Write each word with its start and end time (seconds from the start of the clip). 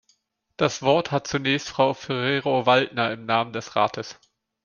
Das 0.57 0.81
Wort 0.81 1.11
hat 1.11 1.27
zunächst 1.27 1.69
Frau 1.69 1.93
Ferrero-Waldner 1.93 3.11
im 3.11 3.27
Namen 3.27 3.53
des 3.53 3.75
Rates. 3.75 4.17